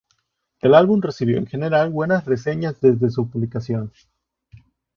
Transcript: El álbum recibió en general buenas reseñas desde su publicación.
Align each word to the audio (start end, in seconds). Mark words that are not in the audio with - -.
El 0.61 0.73
álbum 0.73 0.99
recibió 0.99 1.37
en 1.37 1.45
general 1.45 1.91
buenas 1.91 2.25
reseñas 2.25 2.81
desde 2.81 3.11
su 3.11 3.29
publicación. 3.29 3.93